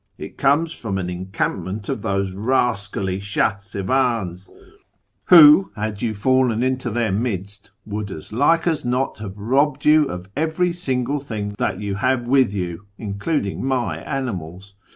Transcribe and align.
It 0.17 0.35
comes 0.35 0.71
from 0.73 0.97
an 0.97 1.11
encampment 1.11 1.87
of 1.87 2.01
those 2.01 2.31
rascally 2.31 3.19
Shah 3.19 3.57
sevans, 3.57 4.49
who, 5.25 5.71
had 5.75 6.01
you 6.01 6.15
fallen 6.15 6.63
into 6.63 6.89
their 6.89 7.11
midst, 7.11 7.69
would 7.85 8.09
as 8.09 8.33
like 8.33 8.65
as 8.65 8.83
not 8.83 9.19
have 9.19 9.37
robbed 9.37 9.85
you 9.85 10.09
of 10.09 10.27
every 10.35 10.73
single 10.73 11.19
thing 11.19 11.55
you 11.77 11.93
have 12.01 12.27
with 12.27 12.51
you, 12.51 12.87
including 12.97 13.63
my 13.63 13.99
animals. 13.99 14.73